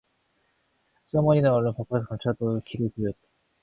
첫째 1.05 1.19
어머니는 1.19 1.51
얼른 1.51 1.75
밥그릇을 1.75 2.07
감추어 2.07 2.31
놓고 2.39 2.61
귀를 2.65 2.89
기울였다. 2.95 3.19